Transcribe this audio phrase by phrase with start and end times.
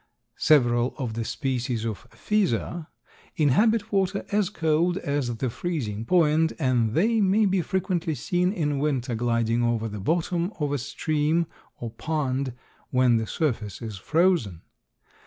[0.39, 2.87] Several of the species of Physa
[3.35, 8.79] inhabit water as cold as the freezing point and they may be frequently seen in
[8.79, 11.45] winter gliding over the bottom of a stream
[11.77, 12.53] or pond
[12.89, 14.61] when the surface is frozen.